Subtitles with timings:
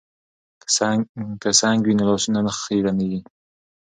[1.41, 3.21] که سنک وي نو لاسونه نه خیرنیږي.